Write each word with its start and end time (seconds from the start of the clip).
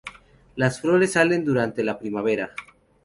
Las 0.55 0.81
flores 0.81 1.11
salen 1.11 1.45
durante 1.45 1.83
la 1.83 1.99
primavera. 1.99 2.55